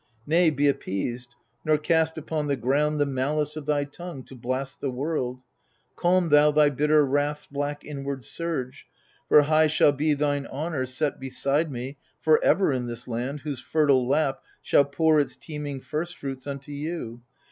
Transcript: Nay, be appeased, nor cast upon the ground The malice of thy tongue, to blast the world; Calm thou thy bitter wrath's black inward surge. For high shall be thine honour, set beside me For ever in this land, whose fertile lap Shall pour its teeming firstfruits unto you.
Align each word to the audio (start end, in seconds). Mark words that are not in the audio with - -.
Nay, 0.25 0.49
be 0.49 0.67
appeased, 0.67 1.35
nor 1.63 1.77
cast 1.77 2.17
upon 2.17 2.47
the 2.47 2.55
ground 2.55 2.99
The 2.99 3.05
malice 3.05 3.55
of 3.55 3.67
thy 3.67 3.83
tongue, 3.83 4.23
to 4.23 4.35
blast 4.35 4.81
the 4.81 4.89
world; 4.89 5.41
Calm 5.95 6.29
thou 6.29 6.49
thy 6.49 6.71
bitter 6.71 7.05
wrath's 7.05 7.45
black 7.45 7.85
inward 7.85 8.23
surge. 8.25 8.87
For 9.29 9.43
high 9.43 9.67
shall 9.67 9.91
be 9.91 10.15
thine 10.15 10.47
honour, 10.47 10.87
set 10.87 11.19
beside 11.19 11.71
me 11.71 11.97
For 12.19 12.43
ever 12.43 12.73
in 12.73 12.87
this 12.87 13.07
land, 13.07 13.41
whose 13.41 13.59
fertile 13.61 14.07
lap 14.07 14.41
Shall 14.63 14.85
pour 14.85 15.19
its 15.19 15.35
teeming 15.35 15.79
firstfruits 15.81 16.47
unto 16.47 16.71
you. 16.71 17.21